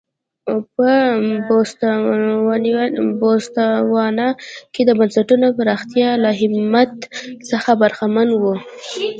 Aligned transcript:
په 0.75 0.87
بوتسوانا 3.19 4.29
کې 4.73 4.81
د 4.85 4.89
بنسټونو 4.99 5.47
پراختیا 5.57 6.09
له 6.23 6.29
اهمیت 6.35 6.93
څخه 7.49 7.71
برخمن 7.81 8.27
و. 8.41 8.43